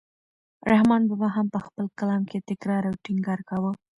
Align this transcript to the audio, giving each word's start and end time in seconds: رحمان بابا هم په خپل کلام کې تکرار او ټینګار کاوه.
رحمان 0.71 1.01
بابا 1.09 1.29
هم 1.37 1.47
په 1.53 1.59
خپل 1.65 1.85
کلام 1.99 2.21
کې 2.29 2.45
تکرار 2.49 2.83
او 2.89 2.95
ټینګار 3.05 3.39
کاوه. 3.49 3.71